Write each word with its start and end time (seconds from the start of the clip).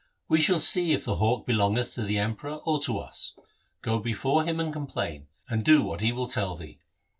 We 0.27 0.41
shall 0.41 0.57
see 0.57 0.93
if 0.93 1.05
the 1.05 1.17
hawk 1.17 1.45
belongeth 1.45 1.93
to 1.93 2.01
the 2.01 2.17
Emperor 2.17 2.55
or 2.65 2.79
to 2.81 2.97
us. 2.97 3.37
Go 3.83 3.99
before 3.99 4.43
him 4.45 4.59
and 4.59 4.73
complain, 4.73 5.27
and 5.47 5.63
do 5.63 5.83
what 5.83 6.01
he 6.01 6.11
will 6.11 6.27
tell 6.27 6.55
thee. 6.55 6.79